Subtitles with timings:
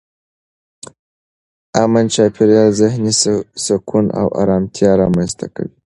[1.83, 3.13] امن چاپېریال ذهني
[3.65, 5.73] سکون او ارامتیا رامنځته کوي.